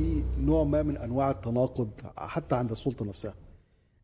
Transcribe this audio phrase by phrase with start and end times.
[0.00, 3.34] في نوع ما من أنواع التناقض حتى عند السلطة نفسها.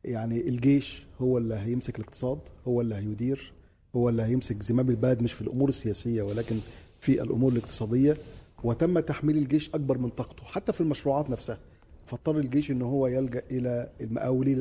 [0.05, 2.39] يعني الجيش هو اللي هيمسك الاقتصاد
[2.69, 3.53] هو اللي هيدير
[3.97, 6.59] هو اللي هيمسك زمام البلد مش في الأمور السياسية ولكن
[7.01, 8.17] في الأمور الاقتصادية.
[8.65, 11.59] وتم تحميل الجيش أكبر من طاقته حتى في المشروعات نفسها.
[12.07, 13.89] فاضطر الجيش ان هو يلجأ إلى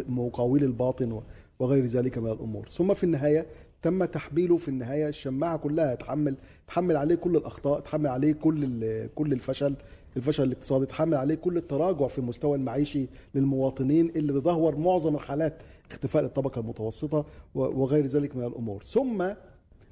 [0.10, 1.22] مقاولي الباطن
[1.60, 2.68] وغير ذلك من الأمور.
[2.70, 3.46] ثم في النهاية
[3.82, 5.08] تم تحميله في النهاية.
[5.08, 6.36] الشماعة كلها تحمل
[6.68, 9.76] تحمل عليه كل الأخطاء تحمل عليه كل كل الفشل.
[10.18, 15.58] الفشل الاقتصادي تحمل عليه كل التراجع في المستوى المعيشي للمواطنين اللي تدهور معظم الحالات
[15.92, 19.30] اختفاء الطبقة المتوسطة وغير ذلك من الأمور ثم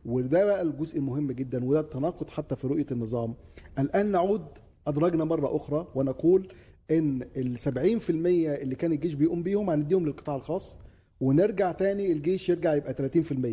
[0.06, 3.34] وده بقى الجزء المهم جدا وده التناقض حتى في رؤية النظام
[3.80, 4.46] الآن نعود
[4.88, 6.48] أدرجنا مرة أخرى ونقول
[6.92, 7.70] إن ال 70%
[8.10, 10.78] اللي كان الجيش بيقوم بيهم هنديهم للقطاع الخاص
[11.22, 13.48] ونرجع تاني الجيش يرجع يبقى 30%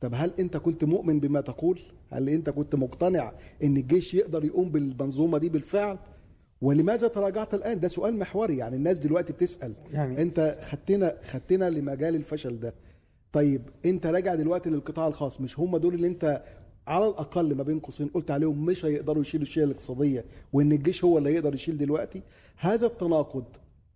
[0.00, 4.68] طب هل أنت كنت مؤمن بما تقول؟ هل أنت كنت مقتنع إن الجيش يقدر يقوم
[4.68, 5.98] بالمنظومة دي بالفعل؟
[6.62, 9.72] ولماذا تراجعت الآن؟ ده سؤال محوري يعني الناس دلوقتي بتسأل.
[9.92, 12.74] يعني أنت خدتنا خدتنا لمجال الفشل ده.
[13.32, 16.42] طيب أنت راجع دلوقتي للقطاع الخاص مش هم دول اللي أنت
[16.86, 21.18] على الأقل ما بين قوسين قلت عليهم مش هيقدروا يشيلوا الشيله الاقتصادية وإن الجيش هو
[21.18, 22.22] اللي يقدر يشيل دلوقتي؟
[22.56, 23.44] هذا التناقض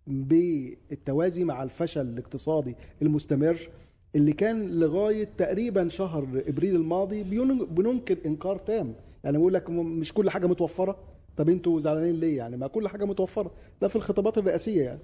[0.07, 3.69] بالتوازي مع الفشل الاقتصادي المستمر
[4.15, 7.23] اللي كان لغاية تقريبا شهر إبريل الماضي
[7.65, 8.93] بننكر إنكار تام.
[9.23, 10.97] يعني بيقول لك مش كل حاجة متوفرة.
[11.37, 13.51] طب أنتوا زعلانين ليه يعني؟ ما كل حاجة متوفرة.
[13.81, 14.99] ده في الخطابات الرئاسية يعني.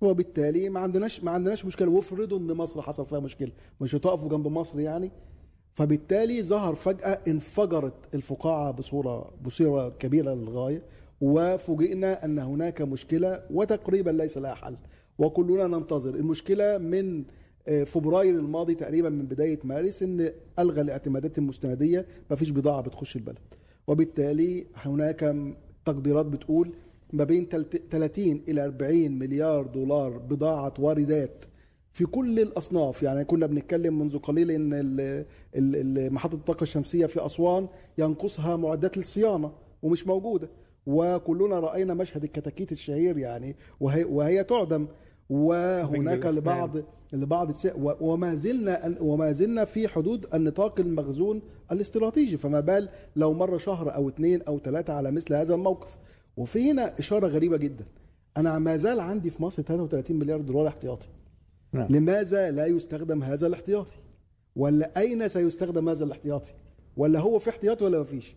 [0.00, 1.90] وبالتالي ما عندناش ما عندناش مشكلة.
[1.90, 3.52] وافرضوا إن مصر حصل فيها مشكلة.
[3.80, 5.10] مش هتقفوا جنب مصر يعني.
[5.74, 10.82] فبالتالي ظهر فجأة انفجرت الفقاعة بصوره بصوره كبيرة للغاية.
[11.20, 14.76] وفوجئنا أن هناك مشكلة وتقريبا ليس لها حل.
[15.18, 16.14] وكلنا ننتظر.
[16.14, 17.24] المشكلة من
[17.86, 22.06] فبراير الماضي تقريبا من بداية مارس إن ألغى الاعتمادات المستندية.
[22.30, 23.38] ما فيش بضاعة بتخش البلد.
[23.86, 25.36] وبالتالي هناك
[25.84, 26.72] تقديرات بتقول
[27.12, 27.48] ما بين
[27.90, 31.44] 30 إلى 40 مليار دولار بضاعة واردات
[31.92, 33.02] في كل الأصناف.
[33.02, 37.68] يعني كنا بنتكلم منذ قليل إن محطة الطاقة الشمسية في أسوان
[37.98, 39.52] ينقصها معدات الصيانة
[39.82, 40.48] ومش موجودة.
[40.86, 44.86] وكلنا رأينا مشهد الكتاكيت الشهير يعني وهي, وهي تعدم
[45.30, 46.76] وهناك لبعض
[47.12, 47.52] لبعض
[48.00, 51.42] وما زلنا وما زلنا في حدود النطاق المخزون
[51.72, 55.98] الاستراتيجي فما بال لو مر شهر أو اثنين أو ثلاثة على مثل هذا الموقف.
[56.36, 57.84] وفي هنا إشارة غريبة جدا.
[58.36, 61.08] أنا ما زال عندي في مصر 33 مليار دولار احتياطي.
[61.72, 61.86] نعم.
[61.90, 63.96] لماذا لا يستخدم هذا الاحتياطي؟
[64.56, 66.52] ولا أين سيستخدم هذا الاحتياطي؟
[66.96, 68.34] ولا هو في احتياطي ولا ما فيش؟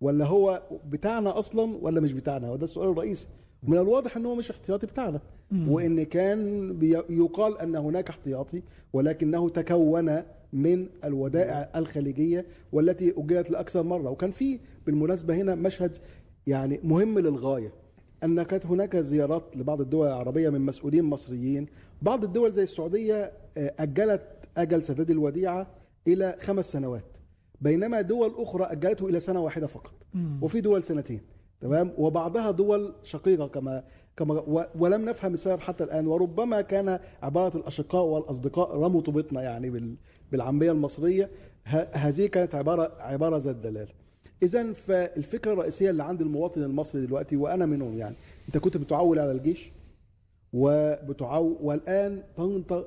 [0.00, 3.28] ولا هو بتاعنا أصلا ولا مش بتاعنا؟ وده السؤال الرئيسي.
[3.62, 5.20] من الواضح إن هو مش احتياطي بتاعنا.
[5.68, 6.78] وإن كان
[7.10, 8.62] يقال أن هناك احتياطي
[8.92, 14.10] ولكنه تكون من الودائع الخليجية والتي اجلت لأكثر مرة.
[14.10, 15.96] وكان في بالمناسبة هنا مشهد
[16.46, 17.72] يعني مهم للغاية
[18.24, 21.66] أن كانت هناك زيارات لبعض الدول العربية من مسؤولين مصريين.
[22.02, 24.22] بعض الدول زي السعودية أجلت
[24.56, 25.66] أجل سداد الوديعة
[26.06, 27.04] إلى خمس سنوات
[27.60, 29.92] بينما دول أخرى أجلته إلى سنة واحدة فقط.
[30.42, 31.20] وفي دول سنتين.
[31.62, 33.82] تمام؟ وبعضها دول شقيقة كما
[34.16, 39.96] كما ولم نفهم السبب حتى الآن وربما كان عبارة الأشقاء والأصدقاء رموا طوبتنا يعني
[40.32, 41.30] بالعامية المصرية.
[41.92, 43.92] هذه كانت عباره عبارة ذات دلاله
[44.42, 48.14] إذا فالفكرة الرئيسية اللي عند المواطن المصري دلوقتي وأنا منهم يعني
[48.48, 49.72] أنت كنت بتعول على الجيش
[50.52, 52.22] وبتعو والآن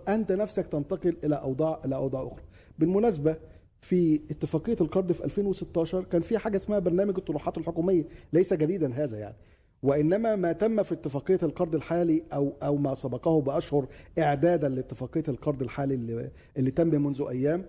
[0.07, 2.41] أنت نفسك تنتقل إلى اوضاع إلى أوضاع أخرى.
[2.79, 3.35] بالمناسبة
[3.85, 8.03] في اتفاقية القرض في 2016 كان في حاجة اسمها برنامج الطروحات الحكومية
[8.33, 9.35] ليس جديدا هذا يعني.
[9.83, 13.87] وإنما ما تم في اتفاقية القرض الحالي أو أو ما سبقه بأشهر
[14.19, 17.65] اعدادا لاتفاقية القرض الحالي اللي, اللي تم منذ أيام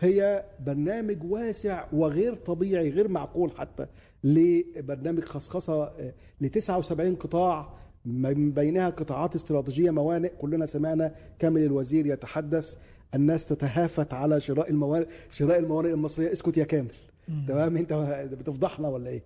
[0.00, 3.86] هي برنامج واسع وغير طبيعي غير معقول حتى
[4.24, 5.92] لبرنامج خصخصة
[6.40, 7.74] ل 79 قطاع
[8.04, 12.76] من بينها قطاعات استراتيجية موانئ كلنا سمعنا كامل الوزير يتحدث.
[13.14, 16.32] الناس تتهافت على شراء الموانئ شراء الموانئ المصرية.
[16.32, 16.94] اسكت يا كامل.
[17.48, 17.92] تمام؟ انت
[18.34, 19.22] بتفضحنا ولا إيه؟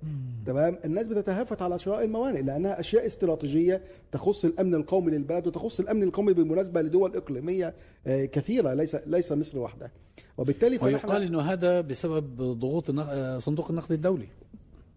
[0.46, 3.80] تمام؟ الناس بتتهافت على شراء الموانئ لأنها أشياء استراتيجية
[4.12, 7.74] تخص الأمن القومي للبلد وتخص الأمن القومي بالمناسبة لدول إقليمية
[8.06, 9.90] كثيرة ليس ليس مصر وحدها.
[10.38, 12.90] وبالتالي ويقال إنه هذا بسبب ضغوط
[13.38, 14.28] صندوق النقد الدولي.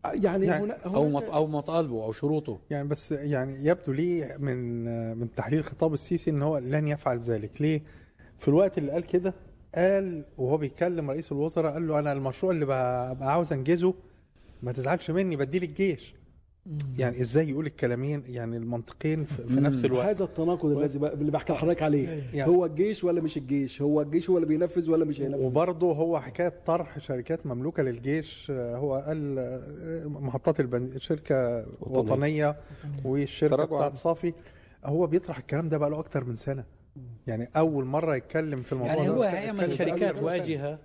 [0.06, 2.60] يعني, يعني هنا أو أو مطالبه أو شروطه.
[2.70, 4.86] يعني بس يعني يبدو لي من
[5.18, 7.62] من تحليل خطاب السيسي إن هو لن يفعل ذلك.
[7.62, 7.82] ليه؟
[8.40, 9.34] في الوقت اللي قال كده
[9.76, 13.94] قال وهو بيكلم رئيس الوزراء قال له أنا المشروع اللي بقى عاوز أنجزه
[14.64, 16.16] ما تزعلش مني بديه للجيش.
[16.98, 20.06] يعني إزاي يقول الكلامين يعني المنطقين في, في نفس الوقت.
[20.08, 22.24] هذا التناقض الذي اللي بحكي لحضرتك عليه.
[22.34, 25.92] يعني- هو الجيش ولا مش الجيش؟ هو الجيش هو اللي بينفذ ولا مش هينفذ؟ وبرضه
[25.94, 29.36] هو حكاية طرح شركات مملوكة للجيش هو قال
[30.06, 32.56] محطات البنزين شركة وطنية.
[33.06, 34.34] والشركة بتاعت صافي.
[34.86, 36.64] هو بيطرح الكلام ده بقى له أكتر من سنة.
[37.28, 40.80] يعني أول مرة يتكلم في الموضوع يعني هو هيعمل بقاله شركات واجهة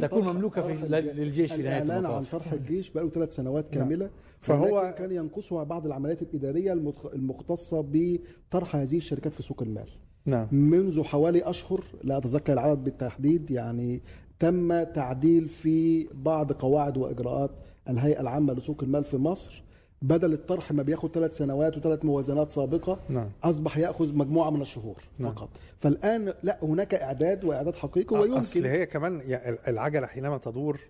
[0.00, 2.24] تكون مملوكة في- للجيش في نهاية الإعلان عن.
[2.24, 4.10] طرح الجيش بقى له ثلاث سنوات كاملة.
[4.40, 9.88] فهو- فهو كان ينقصها بعض العمليات الإدارية المتخ- المختصة بطرح هذه الشركات في سوق المال.
[10.26, 10.48] نعم.
[10.52, 14.00] منذ حوالي أشهر لا أتذكر العدد بالتحديد يعني
[14.38, 17.50] تم تعديل في بعض قواعد وإجراءات
[17.88, 19.62] الهيئة العامة لسوق المال في مصر
[20.02, 23.30] بدل الطرح ما بياخد ثلاث سنوات وثلاث موازنات سابقة نعم.
[23.44, 25.32] أصبح يأخذ مجموعة من الشهور نعم.
[25.32, 25.48] فقط.
[25.80, 28.64] فالآن لا هناك إعداد وإعداد حقيقي أصل ويمكن.
[28.70, 30.80] هي كمان يعني العجلة حينما تدور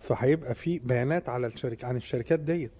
[0.00, 2.72] فهيبقى في بيانات على الشركة عن الشركات ديت.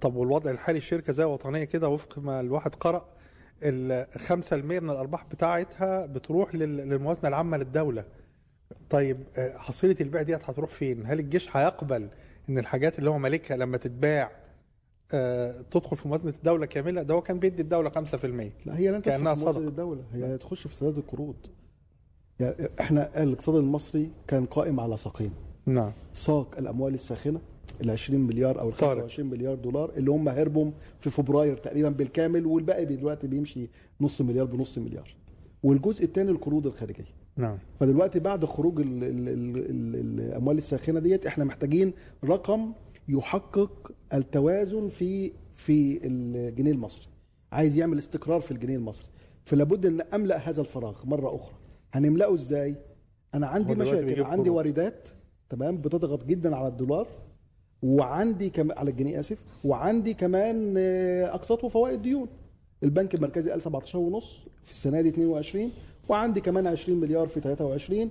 [0.00, 3.04] طب والوضع الحالي الشركة زي وطنية كده وفق ما الواحد قرأ
[3.62, 8.04] ال 5% من الأرباح بتاعتها بتروح لل- للموازنة العامة للدولة.
[8.90, 12.08] طيب آه، حصيلة البيع ديت هتروح فين؟ هل الجيش هيقبل
[12.48, 14.30] إن الحاجات اللي هو مالكها لما تتباع
[15.70, 17.94] تدخل في موازنه الدولة كاملة ده هو كان بيدي الدولة 5%
[18.66, 19.68] لا هي لن في موازنة صدقة.
[19.68, 21.34] الدولة هي تخش في سداد القروض.
[22.40, 25.30] يعني إحنا الاقتصاد المصري كان قائم على ساقين.
[25.66, 25.92] نعم.
[26.12, 27.40] ساق الأموال الساخنة
[27.80, 29.00] ال 20 مليار أو ال طارق.
[29.02, 30.70] 25 مليار دولار اللي هم هربوا
[31.00, 33.68] في فبراير تقريبا بالكامل والباقي دلوقتي بيمشي
[34.00, 35.14] نص مليار بنص مليار.
[35.62, 37.04] والجزء الثاني القروض الخارجية.
[37.36, 37.58] نعم.
[37.80, 41.92] فدلوقتي بعد خروج ال ال ال ال الأموال الساخنة ديت إحنا محتاجين
[42.24, 42.72] رقم
[43.08, 47.06] يحقق التوازن في في الجنيه المصري.
[47.52, 49.08] عايز يعمل استقرار في الجنيه المصري.
[49.44, 51.54] فلابد أن أملأ هذا الفراغ مرة أخرى.
[51.92, 52.74] هنملأه إزاي؟
[53.34, 54.50] أنا عندي مشاكل عندي.
[54.50, 55.08] واردات
[55.50, 57.06] تمام؟ بتضغط جدا على الدولار
[57.82, 62.28] وعندي كمان على الجنيه آسف وعندي كمان آه، أقساط وفوائد ديون.
[62.82, 65.70] البنك المركزي قال 17 ونص في السنة دي 22
[66.08, 68.10] وعندي كمان 20 مليار في 23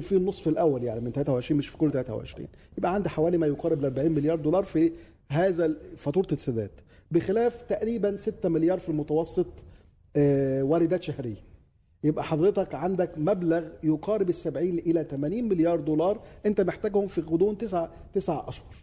[0.00, 2.48] في النصف الأول يعني من 23 مش في كل 23
[2.78, 4.92] يبقى عندي حوالي ما يقارب ل 40 مليار دولار في
[5.30, 6.70] هذا ال- فاتورة السداد
[7.10, 9.46] بخلاف تقريبا 6 مليار في المتوسط
[10.16, 11.36] آه، واردات شهرية.
[12.04, 17.58] يبقى حضرتك عندك مبلغ يقارب ال 70 إلى 80 مليار دولار أنت محتاجهم في غضون
[17.58, 18.74] 9 9 أشهر.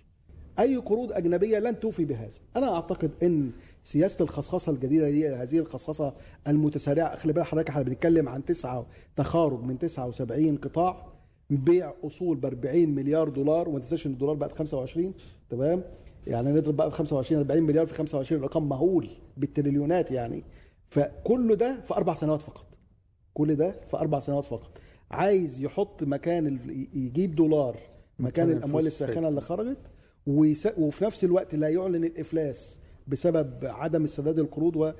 [0.60, 2.38] أي قروض أجنبية لن توفي بهذا.
[2.56, 3.52] أنا أعتقد إن
[3.84, 6.14] سياسة الخصخصة الجديدة دي هذه الخصخصة
[6.48, 8.86] المتسارعة خلي بالك حضرتك إحنا بنتكلم عن تسعة
[9.16, 11.08] تخارج من 79 قطاع
[11.50, 15.14] بيع أصول ب 40 مليار دولار وما تنساش إن الدولار بقى ب 25
[15.50, 15.84] تمام؟
[16.28, 20.44] يعني نضرب بقى ب 25 40 مليار في 25 رقم مهول بالتريليونات يعني.
[20.90, 22.66] فكل ده في أربع سنوات فقط.
[23.34, 24.72] كل ده في أربع سنوات فقط.
[25.12, 26.60] عايز يحط مكان
[26.94, 27.78] يجيب دولار
[28.20, 29.78] مكان الأموال الساخنة اللي خرجت.
[30.28, 34.94] وفي نفس الوقت لا يعلن الإفلاس بسبب عدم السداد القروض.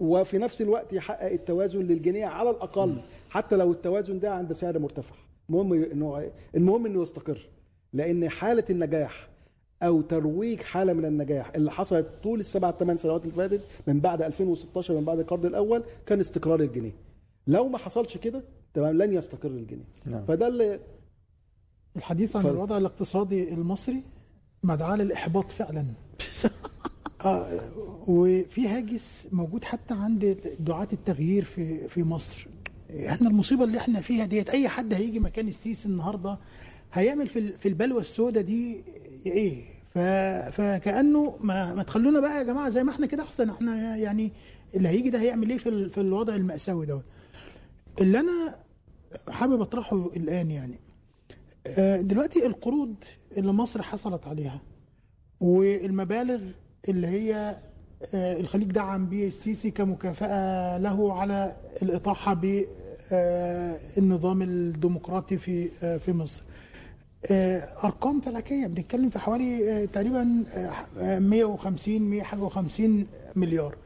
[0.00, 3.00] وفي نفس الوقت يحقق التوازن للجنيه على الأقل
[3.30, 5.14] حتى لو التوازن ده عند سعر مرتفع
[5.48, 7.48] المهم إنه المهم إنه يستقر
[7.92, 9.28] لأن حالة النجاح
[9.82, 14.22] أو ترويج حالة من النجاح اللي حصلت طول السبع ثمان سنوات اللي فاتت من بعد
[14.22, 16.92] 2016 من بعد القرض الأول كان استقرار الجنيه
[17.46, 18.42] لو ما حصلش كده
[18.74, 20.24] تمام لن يستقر الجنيه نعم.
[20.24, 20.80] فده اللي
[21.96, 22.56] الحديث عن اتفضل.
[22.56, 24.02] الوضع الاقتصادي المصري
[24.66, 25.84] مدعاة للإحباط فعلا.
[27.24, 27.60] آه،
[28.06, 32.48] وفي هاجس موجود حتى عند دعاة التغيير في في مصر.
[33.06, 36.38] إحنا المصيبة اللي إحنا فيها ديت أي حد هيجي مكان السيسي النهاردة
[36.92, 38.84] هيعمل في في البلوى السوداء دي
[39.26, 39.98] إيه؟ ف
[40.56, 43.50] فكأنه ما, ما تخلونا بقى يا جماعة زي ما إحنا كده أحسن.
[43.50, 44.32] إحنا يعني
[44.74, 47.04] اللي هيجي ده هيعمل إيه في في الوضع المأساوي دوت؟
[48.00, 48.54] اللي أنا
[49.28, 50.78] حابب أطرحه الآن يعني
[52.02, 52.94] دلوقتي القروض
[53.36, 54.60] اللي مصر حصلت عليها
[55.40, 56.40] والمبالغ
[56.88, 57.56] اللي هي
[58.14, 66.42] آه، الخليج دعم بيه السيسي كمكافأة له على الإطاحة بالنظام الديمقراطي في آه، في مصر.
[67.30, 70.44] آه، أرقام فلكية بنتكلم في حوالي آه، تقريبا
[70.98, 72.82] آه، 150 100 حاجة و50
[73.36, 73.76] مليار.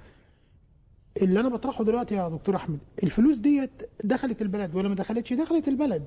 [1.23, 3.71] اللي أنا بطرحه دلوقتي يا دكتور أحمد الفلوس ديت
[4.05, 6.05] دخلت البلد ولا ما دخلتش؟ دخلت البلد.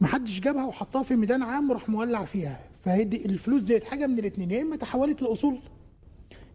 [0.00, 2.60] محدش جابها وحطها في ميدان عام وراح مولع فيها.
[2.84, 5.58] فهدي الفلوس ديت حاجة من الاثنين يا إما تحولت لأصول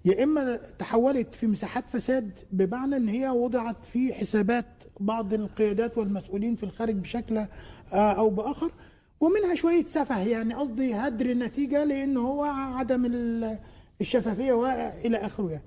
[0.05, 4.65] يا إما تحولت في مساحات فساد بمعنى إن هي وضعت في حسابات
[4.99, 7.47] بعض القيادات والمسؤولين في الخارج بشكل آه،
[7.93, 8.71] أو بآخر
[9.19, 13.57] ومنها شوية سفه يعني قصدي هدر النتيجة لأن هو عدم ال-
[14.01, 15.63] الشفافية وإلى آخره يعني.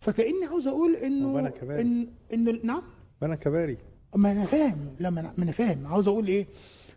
[0.00, 1.82] فكأني عاوز أقول إنه كباري.
[1.82, 2.82] ان ان نعم؟
[3.22, 3.78] بنى كباري.
[4.16, 5.86] ما أنا فاهم أنا ما أنا فاهم.
[5.86, 6.46] عاوز أقول إيه؟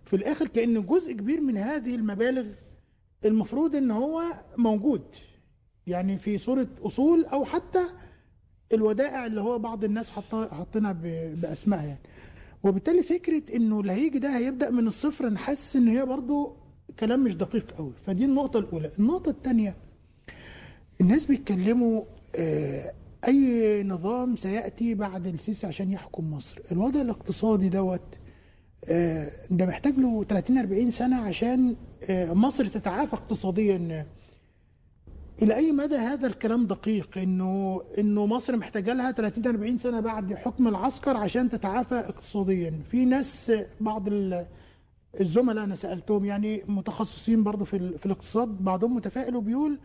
[0.06, 2.46] في الآخر كأن جزء كبير من هذه المبالغ
[3.26, 4.24] المفروض إن هو
[4.58, 5.02] موجود
[5.88, 7.84] يعني في صورة أصول أو حتى
[8.74, 10.10] الودائع اللي هو بعض الناس
[10.52, 12.00] حاطينها ب- باسمائها يعني.
[12.64, 16.56] وبالتالي فكرة إنه اللي هيجي ده هيبدأ من الصفر أنا حاسس إن هي برضو
[17.00, 18.92] كلام مش دقيق قوي فدي النقطة الأولى.
[19.00, 19.76] النقطة الثانية
[21.02, 22.04] الناس بيتكلموا
[22.36, 22.94] آه،
[23.28, 26.62] أي نظام سيأتي بعد السيسي عشان يحكم مصر.
[26.72, 28.02] الوضع الاقتصادي دوت
[28.90, 31.76] آه، ده محتاج له 30 40 سنة عشان
[32.10, 34.06] آه، مصر تتعافى اقتصاديا.
[35.42, 40.34] إلى أي مدى هذا الكلام دقيق؟ إنه إنه مصر محتاجة لها 30 40 سنة بعد
[40.34, 42.80] حكم العسكر عشان تتعافى اقتصاديا.
[42.92, 43.52] في ناس
[43.82, 44.46] بعض ال-
[45.20, 49.80] الزملاء أنا سألتهم يعني متخصصين برضه في, في الاقتصاد بعضهم متفائل وبيقول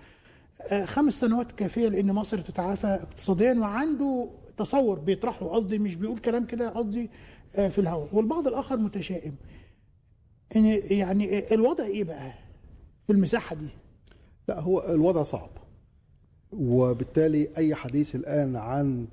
[0.62, 3.54] آه، خمس سنوات كافية لإن مصر تتعافى اقتصاديا.
[3.54, 4.28] وعنده
[4.58, 7.10] تصور بيطرحه قصدي مش بيقول كلام كده قصدي
[7.54, 8.08] في الهواء.
[8.12, 9.34] والبعض الآخر متشائم.
[10.54, 12.32] إن- يعني الوضع إيه بقى
[13.06, 13.68] في المساحة دي؟
[14.48, 15.50] لا هو الوضع صعب.
[16.52, 19.06] وبالتالي أي حديث الآن عن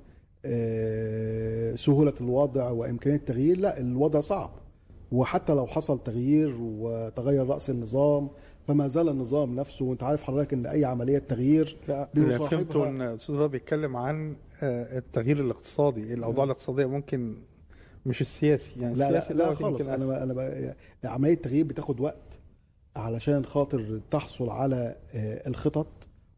[0.44, 4.50] آه، سهولة الوضع وإمكانية التغيير لا الوضع صعب.
[5.12, 8.28] وحتى لو حصل تغيير وتغير رأس النظام
[8.66, 13.36] فما زال النظام نفسه وأنت عارف حضرتك إن أي عملية تغيير مصاحبها- فهمته إن الاستاذ
[13.36, 16.14] ده بيتكلم عن آه، التغيير الاقتصادي.
[16.14, 17.36] الأوضاع الاقتصادية ممكن
[18.06, 19.80] مش السياسي يعني لا لا, السياسي لا دوت خالص.
[19.80, 20.74] يمكن أنا أنا ب-
[21.06, 22.22] عملية التغيير بتاخد وقت
[22.96, 25.86] علشان خاطر تحصل على آه، الخطط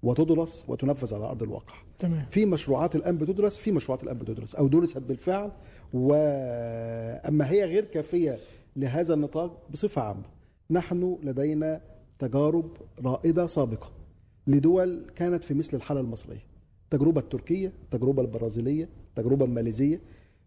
[0.02, 1.74] وتدرس وتنفذ على أرض الواقع.
[1.98, 2.26] تمام.
[2.30, 5.50] في مشروعات الآن بتدرس في مشروعات الآن بتدرس أو درست بالفعل
[5.92, 8.38] واما هي غير كافية
[8.76, 10.24] لهذا النطاق بصفة عامة
[10.70, 11.80] نحن لدينا
[12.18, 12.70] تجارب
[13.04, 13.90] رائدة سابقة
[14.46, 16.42] لدول كانت في مثل الحالة المصرية.
[16.84, 20.00] التجربه التركية التجربه البرازيلية التجربه الماليزية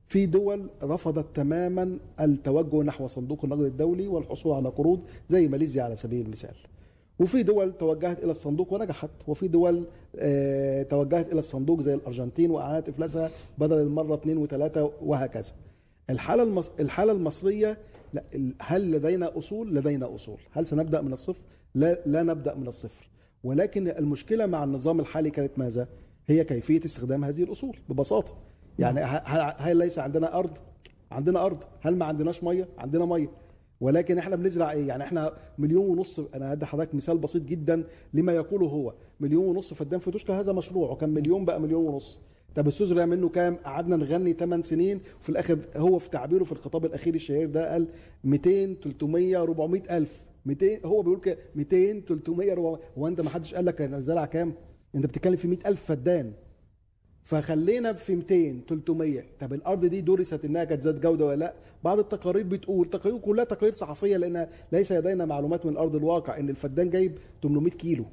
[0.08, 5.96] في دول رفضت تماما التوجه نحو صندوق النقد الدولي والحصول على قروض زي ماليزيا على
[5.96, 6.56] سبيل المثال.
[7.20, 9.10] وفي دول توجهت إلى الصندوق ونجحت.
[9.28, 9.84] وفي دول
[10.16, 15.54] آه، توجهت إلى الصندوق زي الأرجنتين واعادت إفلاسها بدل المرة اثنين وثلاثه وهكذا.
[16.10, 16.64] الحالة.
[16.80, 17.78] الحالة المصرية
[18.62, 20.38] هل لدينا أصول؟ لدينا أصول.
[20.52, 21.42] هل سنبدأ من الصفر؟
[21.76, 23.10] لا لا نبدأ من الصفر.
[23.44, 25.88] ولكن المشكلة مع النظام الحالي كانت ماذا؟
[26.28, 28.38] هي كيفية استخدام هذه الأصول ببساطة.
[28.80, 29.02] يعني
[29.58, 30.52] هل ليس عندنا أرض؟
[31.12, 31.58] عندنا أرض.
[31.82, 33.28] هل ما عندناش مية؟ عندنا مية.
[33.82, 38.34] ولكن إحنا بنزرع إيه؟ يعني إحنا مليون ونص أنا هدي حضرتك مثال بسيط جدا لما
[38.34, 38.94] يقوله هو.
[39.20, 42.20] مليون ونص فدان في توشكا هذا مشروع وكان مليون بقى مليون ونص.
[42.56, 46.86] طب استزرع منه كام؟ قعدنا نغني 8 سنين وفي الآخر هو في تعبيره في الخطاب
[46.86, 47.88] الأخير الشهير ده قال
[48.24, 50.24] 200 300 400 ألف.
[50.46, 54.26] 200 هو بيقول كده 200 300 400 هو أنت ما حدش قال لك أنا زرع
[54.26, 54.54] كام؟
[54.96, 56.34] أنت بتتكلم في 100 ألف فدان.
[57.24, 61.54] فخلينا في 200 300 طب الأرض دي درست إنها كانت ذات جودة ولا لأ؟
[61.84, 66.50] بعض التقارير بتقول تقارير كلها تقارير صحفية لأن ليس لدينا معلومات من أرض الواقع إن
[66.50, 68.06] الفدان جايب 800 كيلو.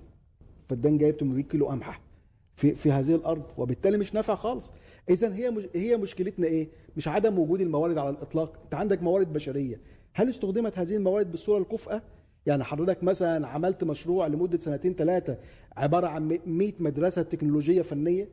[0.68, 2.00] فدان جايب 800 كيلو قمح
[2.56, 4.72] في في هذه الأرض وبالتالي مش نافع خالص.
[5.10, 8.60] إذا هي مش هي مشكلتنا إيه؟ مش عدم وجود الموارد على الإطلاق.
[8.64, 9.80] أنت عندك موارد بشرية.
[10.14, 12.02] هل استخدمت هذه الموارد بالصورة الكفءة؟
[12.46, 15.38] يعني حضرتك مثلا عملت مشروع لمدة سنتين ثلاثة
[15.76, 18.28] عبارة عن 100 مدرسة تكنولوجية فنية؟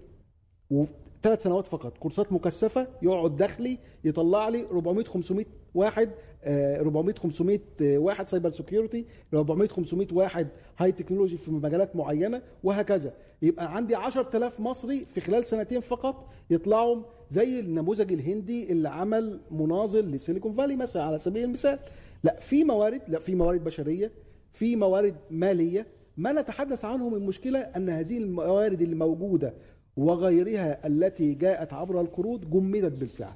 [0.72, 1.98] وثلاث سنوات فقط.
[1.98, 5.46] كورسات مكثفة يقعد دخلي يطلع لي 400 500
[5.76, 6.10] واحد
[6.44, 13.14] آه، 400 500 واحد cyber security 400 500 واحد high technology في مجالات معينة وهكذا.
[13.42, 20.02] يبقى عندي 10000 مصري في خلال سنتين فقط يطلعوا زي النموذج الهندي اللي عمل مناظر
[20.02, 21.80] لسيليكون فالي مثلا على سبيل المثال.
[22.24, 24.12] لا في موارد لا في موارد بشرية
[24.52, 25.88] في موارد مالية.
[26.18, 29.54] ما نتحدث عنهم المشكلة أن هذه الموارد اللي موجوده
[29.98, 33.36] وغيرها التي جاءت عبر القروض جمدت بالفعل.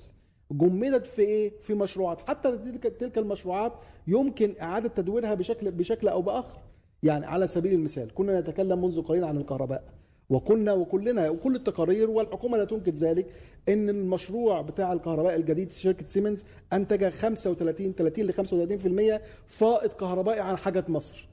[0.52, 2.20] جمدت في إيه؟ في مشروعات.
[2.22, 3.74] حتى تلك تلك المشروعات
[4.08, 6.60] يمكن إعادة تدويرها بشكل بشكل أو بآخر.
[7.04, 9.84] يعني على سبيل المثال كنا نتكلم منذ قليل عن الكهرباء.
[10.30, 13.26] وقلنا وكلنا وكل التقارير والحكومة لا تنكر ذلك
[13.70, 20.58] إن المشروع بتاع الكهرباء الجديد شركة سيمنز أنتج 35 30 ل 35% فائض كهربائي عن
[20.58, 21.28] حاجة مصر.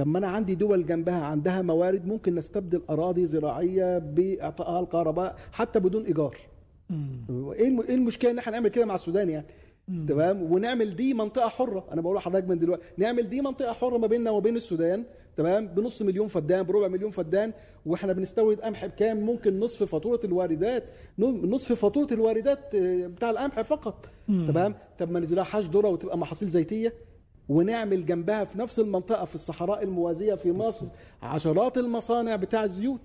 [0.00, 5.80] طب ما أنا عندي دول جنبها عندها موارد ممكن نستبدل أراضي زراعية باعطائها الكهرباء حتى
[5.80, 6.36] بدون إيجار.
[7.30, 9.46] إيه إيه المشكلة إن إحنا نعمل كده مع السودان يعني؟
[10.08, 11.84] تمام؟ ونعمل دي منطقة حرة.
[11.92, 15.04] أنا بقول لحضرتك من دلوقتي نعمل دي منطقة حرة ما بيننا وبين السودان
[15.36, 17.52] تمام؟ بنص مليون فدان بربع مليون فدان
[17.86, 20.84] وإحنا بنستورد قمح بكام؟ ممكن نصف فاتورة الواردات
[21.18, 24.08] نصف فاتورة الواردات آه، بتاع القمح فقط.
[24.28, 26.92] تمام؟ طب ما نزرعهاش ذرة وتبقى محاصيل زيتية.
[27.50, 30.86] ونعمل جنبها في نفس المنطقة في الصحراء الموازية في مصر
[31.22, 33.00] عشرات المصانع بتاع الزيوت.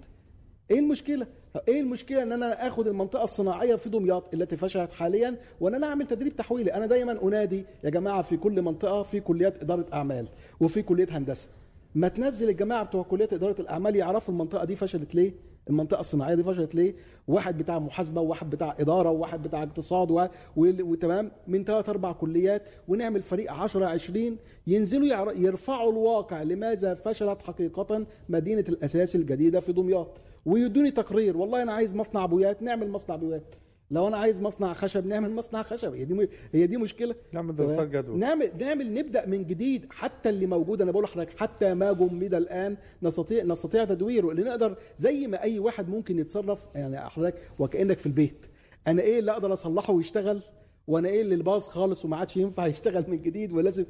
[0.71, 1.27] إيه المشكلة؟
[1.67, 6.07] إيه المشكلة إن أنا آخد المنطقة الصناعية في دمياط التي فشلت حاليا وان أنا اعمل
[6.07, 10.27] تدريب تحويلي؟ أنا دايما أنادي يا جماعة في كل منطقة في كليات إدارة أعمال
[10.59, 11.47] وفي كليه هندسة.
[11.95, 15.33] ما تنزل الجماعة بتوع كلية إدارة الأعمال يعرفوا المنطقة دي فشلت ليه؟
[15.69, 16.95] المنطقة الصناعية دي فشلت ليه؟
[17.27, 20.27] واحد بتاع محاسبة وواحد بتاع إدارة وواحد بتاع اقتصاد و...
[20.57, 24.37] وتمام؟ من ثلاث أربع كليات ونعمل فريق 10 20
[24.67, 25.33] ينزلوا يعر...
[25.37, 30.17] يرفعوا الواقع لماذا فشلت حقيقة مدينة الأساس الجديدة في دمياط.
[30.45, 33.55] ويدوني تقرير والله أنا عايز مصنع بويات نعمل مصنع بويات
[33.91, 35.93] لو أنا عايز مصنع خشب نعمل مصنع خشب.
[35.93, 37.15] هي دي هي دي مشكلة.
[37.31, 40.81] نعمل دراسات جدوى نعمل نعمل نبدأ من جديد حتى اللي موجود.
[40.81, 44.31] أنا بقول لحضرتك حتى ما جمد الآن نستطيع نستطيع تدويره.
[44.31, 48.45] اللي نقدر زي ما أي واحد ممكن يتصرف يعني حضرتك وكأنك في البيت.
[48.87, 50.41] أنا إيه اللي أقدر أصلحه ويشتغل؟
[50.87, 53.85] وأنا إيه اللي باظ خالص وما عادش ينفع يشتغل من جديد ولازم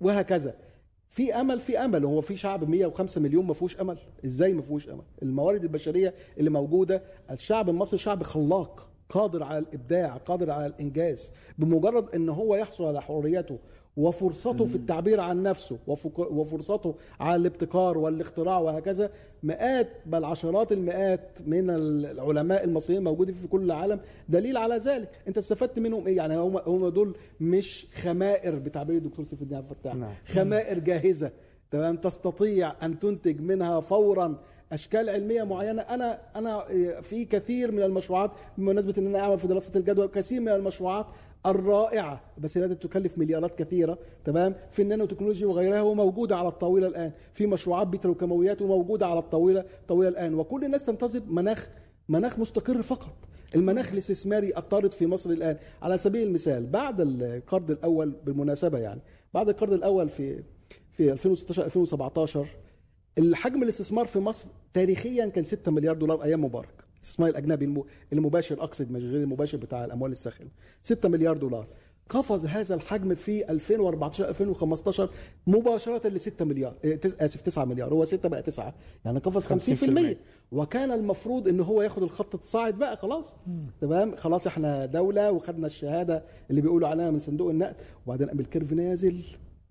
[0.00, 0.54] وهكذا.
[1.08, 2.04] في أمل في أمل.
[2.04, 3.98] هو في شعب 105 مليون ما فيهوش أمل.
[4.24, 8.89] إزاي ما فيهوش أمل؟ الموارد البشرية اللي موجودة الشعب المصري شعب خلاق.
[9.10, 13.58] قادر على الإبداع قادر على الإنجاز بمجرد إن هو يحصل على حريته
[13.96, 15.78] وفرصته في التعبير عن نفسه
[16.16, 19.10] وفرصته على الابتكار والاختراع وهكذا
[19.42, 25.08] مئات بل عشرات المئات من العلماء المصريين موجودين في كل العالم دليل على ذلك.
[25.28, 29.70] أنت استفدت منهم إيه؟ يعني هم هم دول مش خمائر بتعبير الدكتور سيف الدين عبد
[29.70, 29.94] الفتاح.
[29.94, 30.14] نعم.
[30.26, 31.30] خمائر جاهزة
[31.70, 34.38] تمام؟ تستطيع أن تنتج منها فورا
[34.72, 35.82] أشكال علمية معينة.
[35.82, 36.64] أنا أنا
[37.00, 41.06] في كثير من المشروعات بمناسبة إن أنا اعمل في دراسة الجدوى كثير من المشروعات
[41.46, 47.12] الرائعة بس لا تكلف مليارات كثيرة تمام؟ في النانو تكنولوجيا وغيرها وموجوده على الطاولة الآن.
[47.34, 50.34] في مشروعات بتروكيماويات وموجودة على الطاولة طاولة الآن.
[50.34, 51.70] وكل الناس تنتظر مناخ
[52.08, 53.12] مناخ مستقر فقط.
[53.54, 55.56] المناخ الاستثماري الطارد في مصر الآن.
[55.82, 59.00] على سبيل المثال بعد القرض الأول بالمناسبة يعني
[59.34, 60.42] بعد القرض الأول في
[60.90, 62.46] في 2016 2017
[63.20, 66.84] الحجم الاستثمار في مصر تاريخيا كان 6 مليار دولار أيام مبارك.
[66.96, 70.48] الاستثمار الاجنبي المباشر أقصد مش غير المباشر بتاع الأموال الساخنة.
[70.82, 71.66] 6 مليار دولار.
[72.08, 75.10] قفز هذا الحجم في 2014 2015
[75.46, 76.74] مباشرة ل 6 مليار
[77.20, 77.92] آسف 9 مليار.
[77.94, 78.74] هو 6 بقى 9
[79.04, 80.16] يعني قفز 50%
[80.52, 83.36] وكان المفروض إن هو ياخد الخط الصاعد بقى خلاص.
[83.80, 87.76] تمام؟ خلاص إحنا دولة وخدنا الشهادة اللي بيقولوا عليها من صندوق النقد.
[88.06, 89.22] وبعدين قام الكيرف نازل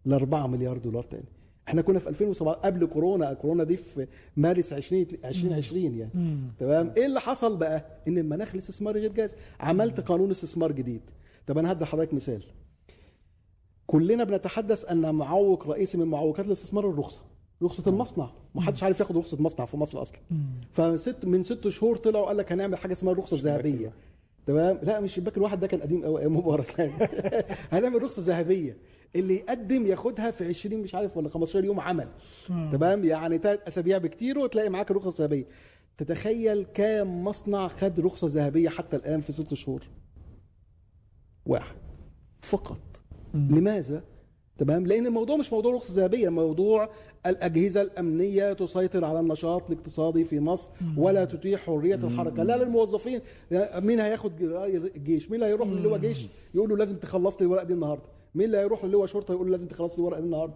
[0.05, 1.38] ل 4 مليار دولار تاني.
[1.69, 4.07] إحنا كنا في 2007 قبل كورونا كورونا دي في
[4.37, 6.11] مارس 20 2020 يعني.
[6.59, 9.35] تمام؟ إيه اللي حصل بقى؟ إن المناخ الاستثماري غير جاهز.
[9.59, 11.01] عملت قانون استثمار جديد.
[11.47, 12.43] طب أنا هدي لحضرتك مثال.
[13.87, 17.21] كلنا بنتحدث أن معوق رئيسي من معوقات الاستثمار الرخصة
[17.63, 18.29] رخصة المصنع.
[18.55, 20.19] ما حدش عارف ياخد رخصة مصنع في مصر أصلا.
[20.71, 23.93] فست من ست شهور طلعوا قال لك هنعمل حاجة اسمها الرخصه الذهبيه
[24.47, 26.79] تمام؟ لا مش الشباك الواحد ده كان قديم قوي مبارك.
[26.79, 26.93] يعني
[27.71, 28.77] هنعمل رخصة ذهبية.
[29.15, 32.07] اللي يقدم ياخدها في 20 مش عارف ولا 15 يوم عمل.
[32.71, 35.45] تمام؟ يعني ثلاث أسابيع بكتير وتلاقي معاك الرخصه الذهبيه
[35.97, 39.83] تتخيل كام مصنع خد رخصة ذهبية حتى الآن في ست شهور؟
[41.45, 41.75] واحد.
[42.41, 42.79] فقط.
[43.33, 44.03] لماذا؟
[44.57, 46.89] تمام؟ لأن الموضوع مش موضوع رخصة ذهبية موضوع
[47.25, 52.43] الأجهزة الأمنية تسيطر على النشاط الاقتصادي في مصر ولا تتيح حرية الحركة.
[52.43, 53.21] لا للموظفين.
[53.75, 54.41] مين هياخد
[54.95, 58.18] الجيش مين اللي هيروح اللي هو جيش يقول له لازم تخلص لي الورقة دي النهارده.
[58.35, 60.53] مين اللي هيروح هو شرطة يقول له لازم تخلص لي الورقه دي النهارده؟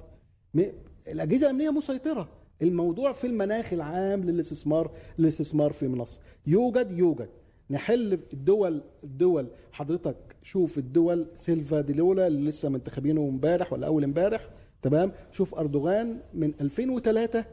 [1.07, 2.29] الأجهزة الأمنية مسيطرة.
[2.61, 7.29] الموضوع في المناخ العام للاستثمار للاستثمار في مصر يوجد يوجد.
[7.69, 9.47] نحل الدول الدول.
[9.71, 11.25] حضرتك شوف الدول.
[11.35, 14.49] سيلفا دي لولا اللي لسه منتخبينه امبارح ولا أول امبارح.
[14.81, 17.45] تمام؟ شوف أردوغان من 2003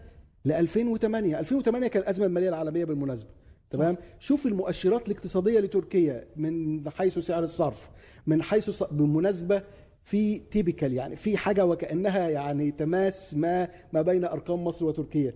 [0.45, 3.31] ل 2008 2008 كان الازمه الماليه العالمية بالمناسبة.
[3.71, 7.91] تمام؟ شوف المؤشرات الاقتصادية لتركيا من حيث سعر الصرف
[8.27, 9.63] من حيث بالمناسبه
[10.03, 15.35] في تيبيكال يعني في حاجة وكأنها يعني تماس ما ما بين أرقام مصر وتركيا.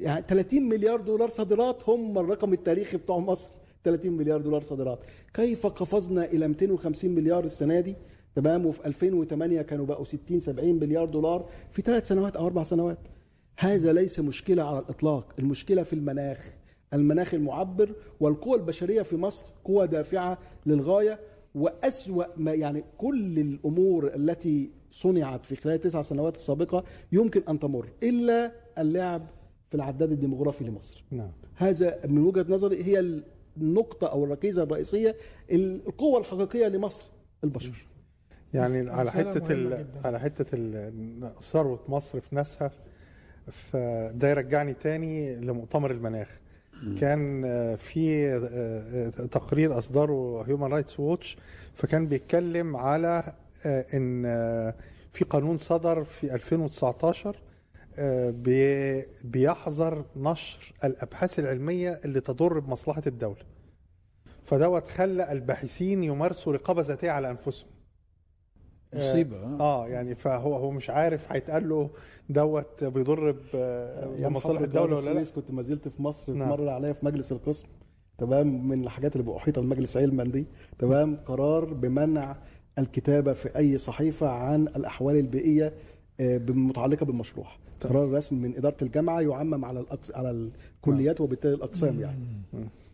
[0.00, 3.50] يعني 30 مليار دولار صادرات هم الرقم التاريخي بتوع مصر.
[3.84, 4.98] 30 مليار دولار صادرات.
[5.34, 7.96] كيف قفزنا إلى 250 مليار السنة دي؟
[8.34, 12.98] تمام وفي 2008 كانوا بقوا 60 70 مليار دولار في ثلاث سنوات أو أربع سنوات.
[13.58, 15.32] هذا ليس مشكلة على الإطلاق.
[15.38, 16.52] المشكلة في المناخ.
[16.94, 21.18] المناخ المعبر والقوى البشرية في مصر قوى دافعة للغاية.
[21.54, 27.88] وأسوأ ما يعني كل الأمور التي صنعت في خلال التسع سنوات السابقة يمكن أن تمر
[28.02, 29.26] إلا اللعب
[29.68, 31.04] في العداد الديموغرافي لمصر.
[31.10, 31.32] نعم.
[31.54, 33.22] هذا من وجهة نظري هي
[33.56, 35.16] النقطة أو الركيزة الرئيسية
[35.52, 37.12] القوة الحقيقية لمصر
[37.44, 37.86] البشر.
[38.54, 39.86] يعني على حتة ال...
[40.04, 41.32] على حتة ال...
[41.42, 42.70] ثروة مصر في ناسها
[43.46, 46.41] فده يرجعني تاني لمؤتمر المناخ.
[47.00, 47.42] كان
[47.76, 48.38] في
[49.32, 51.36] تقرير أصدره هيومن رايتس ووتش
[51.74, 53.32] فكان بيتكلم على
[53.66, 54.22] إن
[55.12, 57.36] في قانون صدر في 2019
[59.24, 63.42] بيحظر نشر الأبحاث العلمية اللي تضر بمصلحة الدولة.
[64.44, 67.68] فدوت خلى الباحثين يمارسوا رقابة ذاتية على أنفسهم.
[68.94, 69.60] مصيبة آه.
[69.60, 69.88] آه.
[69.88, 71.90] يعني فهو هو مش عارف هيتقال له
[72.28, 76.48] دوت بيضر ب- أيام بمصالح الدولة ولا لا؟ كنت ما زلت في مصر نعم.
[76.48, 77.66] مر عليا في مجلس القسم
[78.18, 80.44] تمام من الحاجات اللي بأحيط المجلس علما دي
[80.78, 82.36] تمام قرار بمنع
[82.78, 85.72] الكتابة في أي صحيفة عن الأحوال البيئية
[86.20, 87.46] آه، متعلقة بالمشروع.
[87.80, 90.10] قرار رسمي من إدارة الجامعة يعمم على الأقس...
[90.12, 90.50] على
[90.80, 92.18] الكليات وبالتالي الأقسام يعني.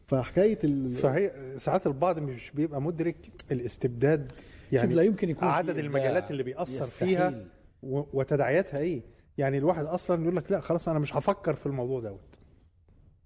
[0.07, 0.93] فحكاية ال...
[0.93, 3.17] فهي ساعات البعض مش بيبقى مدرك
[3.53, 4.33] الاستبداد
[4.73, 5.79] يعني لا يمكن يكون عدد.
[5.79, 7.09] المجالات اللي بيأثر يستحيل.
[7.09, 7.45] فيها
[7.83, 9.03] وتداعياتها إيه
[9.39, 12.21] يعني الواحد أصلا يقول لك لا خلاص أنا مش هفكر في الموضوع دوت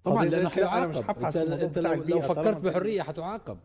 [0.03, 3.57] طبعا لأنه هبحث أنت, أنت لو, لو فكرت بحرية حتعاقب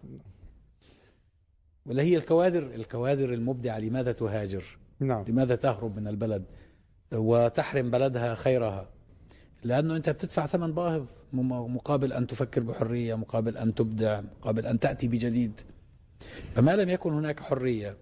[1.87, 4.65] ولا هي الكوادر الكوادر المبدعة لماذا تهاجر؟
[5.01, 6.45] نعم لماذا تهرب من البلد
[7.13, 8.89] وتحرم بلدها خيرها؟
[9.65, 15.09] لأنه أنت بتدفع ثمن باهظ مقابل أن تفكر بحرية، مقابل أن تبدع، مقابل أن تأتي
[15.09, 15.61] بجديد.
[16.55, 17.97] فما لم يكن هناك حرية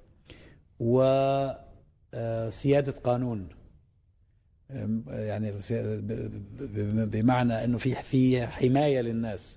[2.15, 3.49] وسياده قانون
[4.71, 5.53] أم، يعني
[7.07, 9.57] بمعنى إنه في في حماية للناس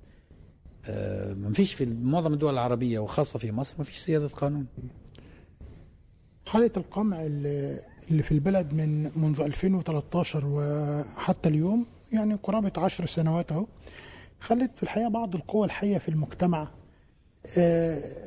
[0.85, 4.67] أه، ما فيش في معظم الدول العربية وخاصة في مصر ما فيش سيادة قانون.
[6.45, 13.65] حالة القمع اللي في البلد من منذ 2013 وحتى اليوم يعني قرابة عشر سنوات أهو
[14.39, 16.67] خلت في الحقيقة بعض القوى الحية في المجتمع آه،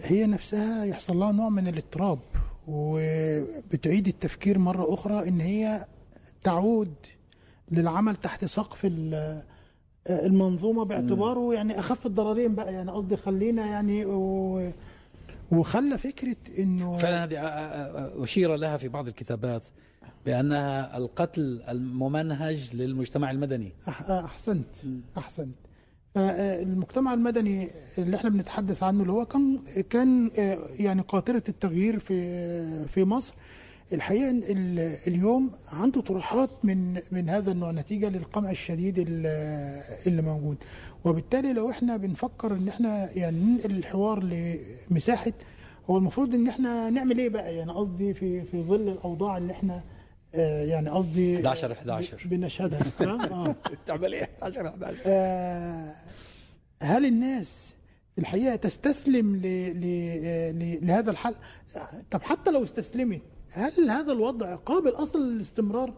[0.03, 2.19] هي نفسها يحصل لها نوع من الاضطراب
[2.69, 5.87] وبتعيد التفكير مرة أخرى إن هي
[6.45, 6.95] تعود
[7.71, 9.43] للعمل تحت سقف آه،
[10.07, 14.71] المنظومة باعتباره يعني أخف الضررين بقى يعني قصدي خلينا يعني و-
[15.53, 19.63] وخلى فكرة إنه فعلا هذه أ- أشير لها في بعض الكتابات
[20.27, 23.73] بأنها القتل الممنهج للمجتمع المدني.
[23.87, 24.67] أح- أحسنت
[25.19, 25.55] أحسنت.
[25.65, 25.72] آه،
[26.17, 29.59] المجتمع المدني اللي إحنا بنتحدث عنه اللي هو كان
[29.91, 33.35] كان آه، يعني قاطره التغيير في في مصر.
[33.93, 34.31] الحقيقة
[35.07, 39.27] اليوم عنده طروحات من من هذا النوع نتيجة للقمع الشديد ال-
[40.07, 40.57] اللي موجود.
[41.05, 44.23] وبالتالي لو إحنا بنفكر إن إحنا يعني ننقل الحوار
[44.91, 45.33] لمساحة
[45.91, 49.81] هو المفروض إن إحنا نعمل إيه بقى؟ يعني قصدي في في ظل الأوضاع اللي إحنا
[50.35, 52.17] آه، يعني قصدي 11 11.
[52.25, 52.81] ب- بنشهدها.
[53.33, 53.55] آه.
[53.87, 55.95] تعمل إيه؟ 11 11 آه،
[56.83, 57.75] هل الناس
[58.19, 59.43] الحقيقة تستسلم ل...
[59.81, 59.85] ل...
[60.59, 60.87] ل...
[60.87, 61.35] لهذا الحل؟
[62.11, 65.93] طب حتى لو استسلمت هل هذا الوضع قابل أصلا للاستمرار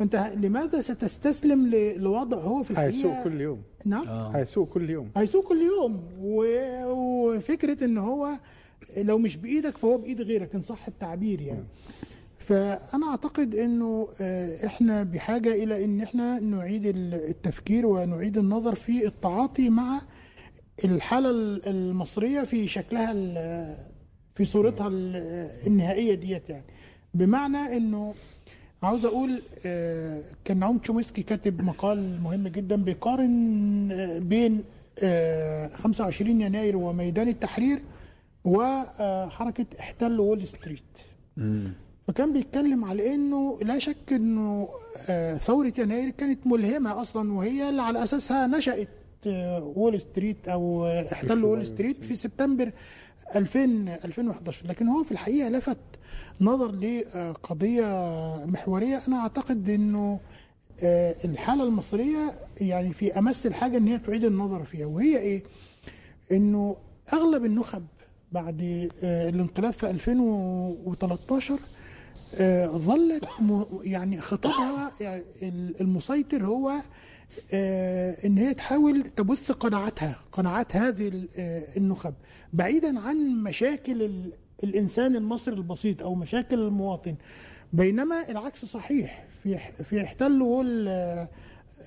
[0.00, 1.98] انت ه- لماذا ستستسلم ل...
[2.00, 3.62] لوضع هو في الحقيقة؟ هيسوق كل يوم.
[3.84, 4.06] نعم.
[4.08, 4.28] آه.
[4.36, 5.10] هيسوق كل يوم.
[5.16, 6.02] هيسوق كل يوم.
[6.20, 6.44] و...
[6.86, 8.28] وفكرة إن هو
[8.96, 11.64] لو مش بإيدك فهو بإيد غيرك إن صح التعبير يعني.
[12.38, 19.06] فأنا أعتقد إنه آه، إحنا بحاجة إلى إن إحنا نعيد ال- التفكير ونعيد النظر في
[19.06, 20.00] التعاطي مع
[20.84, 23.12] الحالة ال- المصرية في شكلها
[24.34, 26.64] في صورتها ال- النهائية ديت يعني.
[27.14, 28.14] بمعنى إنه
[28.82, 34.64] عاوز أقول آه، كان نعوم تشومسكي كاتب مقال مهم جدا بيقارن آه، بين
[35.02, 37.82] آه، 25 يناير وميدان التحرير
[38.44, 40.82] وحركه احتل وول ستريت.
[42.08, 44.68] فكان بيتكلم على إنه لا شك إنه
[45.08, 49.03] آه، ثورة يناير كانت ملهمة أصلا وهي اللي على أساسها نشأت آه،
[49.76, 52.70] وول ستريت أو آه، احتل وول ستريت في سبتمبر
[53.36, 53.64] 2000
[54.04, 55.78] 2011 لكن هو في الحقيقة لفت
[56.40, 57.84] نظر لقضيه
[58.46, 59.02] محورية.
[59.08, 60.20] أنا أعتقد إنه
[60.82, 64.86] آه، الحالة المصرية يعني في أمس الحاجة إن هي تعيد النظر فيها.
[64.86, 65.42] وهي إيه؟
[66.32, 66.76] إنه
[67.12, 67.86] أغلب النخب
[68.32, 71.58] بعد آه، الانقلاب في 2013
[72.34, 73.24] آه، ظلت
[73.82, 76.82] يعني خطابها يعني ال- المسيطر هو آه،
[78.24, 82.14] إن هي تحاول تبث قناعاتها قناعات هذه آه، النخب.
[82.52, 84.32] بعيدا عن مشاكل ال-
[84.64, 87.14] الإنسان المصري البسيط أو مشاكل المواطن
[87.72, 89.24] بينما العكس صحيح.
[89.42, 89.58] في
[89.90, 91.28] في احتل وول آه،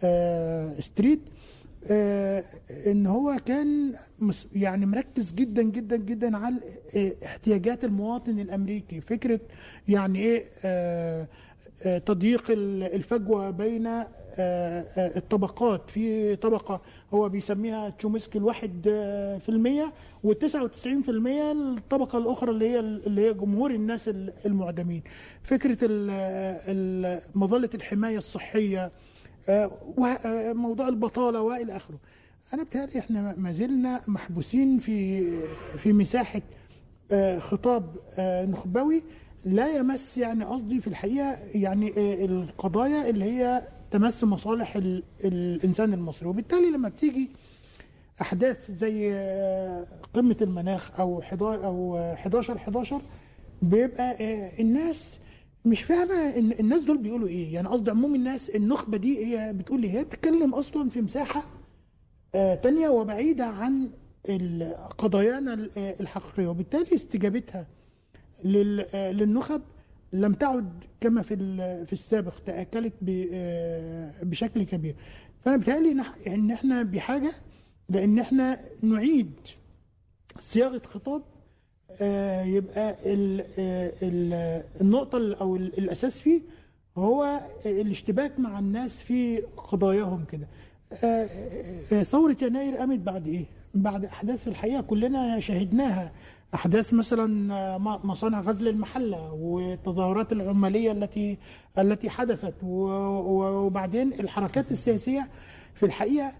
[0.03, 1.19] آه، ستريت
[1.91, 2.43] آه،
[2.87, 3.93] إن هو كان
[4.55, 6.55] يعني مركز جدا جدا جدا على
[6.95, 9.01] آه، احتياجات المواطن الأمريكي.
[9.01, 9.39] فكرة
[9.87, 11.27] يعني إيه آه،
[11.83, 14.07] آه، تضييق ال- الفجوة بين آه، آه،
[14.39, 16.81] الطبقات في طبقة
[17.13, 22.79] هو بيسميها تشومسكي الواحد آه، في المية والتسعة وتسعين في المية الطبقة الأخرى اللي هي
[22.79, 25.01] اللي هي جمهور الناس ال- المعدمين
[25.43, 25.77] فكرة
[27.35, 28.91] مظلة الحماية الصحية
[29.49, 31.97] آه، وه- آه، موضوع البطالة وإلى آخره.
[32.53, 35.23] أنا بتهيألي إحنا ما زلنا محبوسين في
[35.77, 36.41] في مساحة
[37.11, 37.95] آه، خطاب
[38.49, 39.03] نخبوي
[39.45, 41.93] لا يمس يعني قصدي في الحقيقة يعني
[42.25, 46.29] القضايا اللي هي تمس مصالح ال- الإنسان المصري.
[46.29, 47.29] وبالتالي لما بتيجي
[48.21, 53.01] أحداث زي آه، قمة المناخ أو 11 أو آه، 11 11
[53.61, 55.17] بيبقى آه، الناس
[55.65, 57.53] مش فاهمة الناس دول بيقولوا إيه.
[57.53, 59.91] يعني قصدي عموم الناس النخبة دي هي بتقول إيه.
[59.91, 61.43] هي بتتكلم أصلا في مساحة
[62.35, 63.89] آه، تانية وبعيدة عن
[64.97, 66.47] قضايانا ال- الحقيقية.
[66.47, 67.67] وبالتالي استجابتها
[68.43, 69.61] لل- للنخب
[70.13, 70.69] لم تعد
[71.01, 71.35] كما في
[71.85, 74.95] في السابق تأكلت ب- آه، بشكل كبير.
[75.45, 77.31] فأنا بيتهيألي نح- إن إحنا بحاجة
[77.89, 79.31] لأن إحنا نعيد
[80.41, 81.21] صياغة خطاب
[82.01, 82.95] آه، يبقى آه،
[84.03, 86.41] ال- النقطة ال- أو ال- الأساس فيه
[86.97, 90.47] هو الاشتباك مع الناس في قضاياهم كده.
[92.03, 96.11] ثورة يناير قامت بعد إيه؟ بعد أحداث الحقيقة كلنا شاهدناها
[96.53, 101.37] أحداث مثلا آه، مصانع غزل المحلة والتظاهرات العمالية التي
[101.77, 105.29] التي حدثت وبعدين الحركات السياسية
[105.75, 106.31] في الحقيقة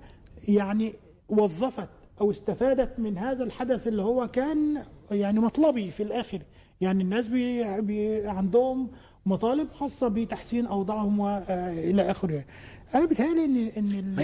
[0.48, 0.93] يعني
[1.30, 1.89] وظفت
[2.22, 6.41] أو استفادت من هذا الحدث اللي هو كان يعني مطلبي في الآخر
[6.82, 8.91] يعني الناس بي بي عندهم
[9.26, 12.48] مطالب خاصة بتحسين أوضاعهم والى آخره يعني.
[12.96, 14.15] أنا بيتهيألي إن إن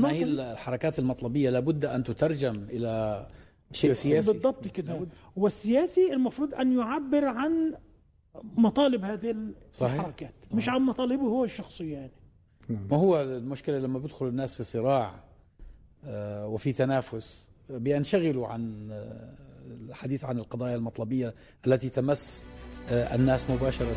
[0.00, 3.26] ما هي الحركات المطلبية لابد أن تترجم إلى
[3.72, 4.32] شيء سياسي.
[4.32, 5.06] بالضبط كده.
[5.36, 7.74] والسياسي المفروض أن يعبر عن
[8.56, 9.36] مطالب هذه
[9.72, 9.92] صحيح.
[9.94, 12.12] الحركات مش عن مطالبه هو الشخصيه يعني.
[12.68, 15.14] ما هو المشكلة لما بيدخل الناس في صراع
[16.04, 19.34] آه، وفي تنافس بينشغلوا عن آه،
[19.88, 21.34] الحديث عن القضايا المطلبية
[21.66, 22.44] التي تمس
[22.88, 23.94] آه، الناس مباشرة.